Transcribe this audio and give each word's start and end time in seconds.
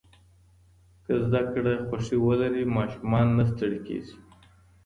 که 1.05 1.13
زده 1.27 1.41
کړه 1.51 1.73
خوښي 1.87 2.17
ولري، 2.25 2.63
ماشوم 2.75 3.11
نه 3.37 3.43
ستړی 3.51 3.79
کېږي. 3.87 4.15